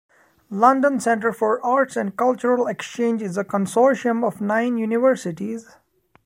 London 0.49 0.99
Centre 0.99 1.31
for 1.31 1.63
Arts 1.63 1.95
and 1.95 2.17
Cultural 2.17 2.65
Exchange 2.65 3.21
is 3.21 3.37
a 3.37 3.43
consortium 3.43 4.25
of 4.25 4.41
nine 4.41 4.79
universities. 4.79 5.75